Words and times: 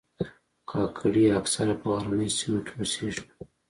کاکړي 0.69 1.23
اکثره 1.39 1.73
په 1.81 1.87
غرنیو 1.95 2.35
سیمو 2.37 2.59
کې 2.65 2.73
اوسیږي. 2.77 3.23